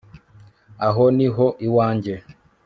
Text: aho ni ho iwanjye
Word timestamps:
aho 0.87 1.03
ni 1.17 1.27
ho 1.35 1.45
iwanjye 1.67 2.13